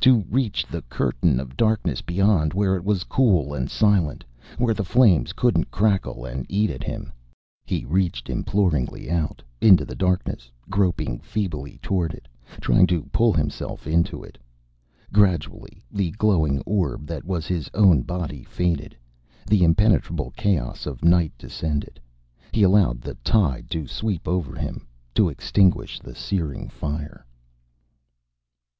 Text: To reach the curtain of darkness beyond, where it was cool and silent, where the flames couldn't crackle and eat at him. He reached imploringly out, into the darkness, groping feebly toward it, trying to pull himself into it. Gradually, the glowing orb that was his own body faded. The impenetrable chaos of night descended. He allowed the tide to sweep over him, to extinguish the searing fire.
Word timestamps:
To 0.00 0.24
reach 0.28 0.66
the 0.66 0.82
curtain 0.88 1.38
of 1.38 1.56
darkness 1.56 2.02
beyond, 2.02 2.52
where 2.52 2.74
it 2.74 2.82
was 2.82 3.04
cool 3.04 3.54
and 3.54 3.70
silent, 3.70 4.24
where 4.58 4.74
the 4.74 4.82
flames 4.82 5.32
couldn't 5.32 5.70
crackle 5.70 6.24
and 6.24 6.44
eat 6.48 6.70
at 6.70 6.82
him. 6.82 7.12
He 7.64 7.84
reached 7.84 8.28
imploringly 8.28 9.08
out, 9.08 9.44
into 9.60 9.84
the 9.84 9.94
darkness, 9.94 10.50
groping 10.68 11.20
feebly 11.20 11.78
toward 11.82 12.14
it, 12.14 12.26
trying 12.60 12.88
to 12.88 13.04
pull 13.12 13.32
himself 13.32 13.86
into 13.86 14.24
it. 14.24 14.36
Gradually, 15.12 15.84
the 15.92 16.10
glowing 16.18 16.60
orb 16.62 17.06
that 17.06 17.24
was 17.24 17.46
his 17.46 17.70
own 17.72 18.02
body 18.02 18.42
faded. 18.42 18.96
The 19.46 19.62
impenetrable 19.62 20.32
chaos 20.32 20.86
of 20.86 21.04
night 21.04 21.30
descended. 21.38 22.00
He 22.50 22.64
allowed 22.64 23.02
the 23.02 23.14
tide 23.22 23.70
to 23.70 23.86
sweep 23.86 24.26
over 24.26 24.56
him, 24.56 24.88
to 25.14 25.28
extinguish 25.28 26.00
the 26.00 26.16
searing 26.16 26.68
fire. 26.68 27.24